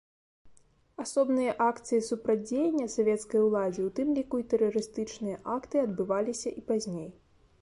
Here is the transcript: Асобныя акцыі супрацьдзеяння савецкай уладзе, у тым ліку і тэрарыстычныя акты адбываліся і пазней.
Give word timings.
Асобныя 1.03 1.51
акцыі 1.65 1.99
супрацьдзеяння 2.09 2.87
савецкай 2.95 3.43
уладзе, 3.47 3.81
у 3.89 3.95
тым 4.01 4.07
ліку 4.19 4.35
і 4.43 4.49
тэрарыстычныя 4.55 5.37
акты 5.59 5.75
адбываліся 5.87 6.49
і 6.63 6.69
пазней. 6.73 7.09